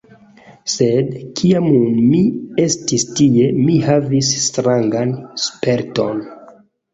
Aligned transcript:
Sed, 0.75 1.09
kiam 1.39 1.67
mi 2.13 2.21
estis 2.63 3.05
tie, 3.19 3.51
mi 3.67 3.77
havis 3.89 4.33
strangan 4.47 5.13
sperton: 5.45 6.25